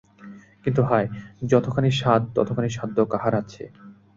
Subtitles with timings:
[0.65, 1.07] কিন্তু হায়,
[1.43, 3.63] যতখানি সাধ ততখানি সাধ্য কাহার আছে।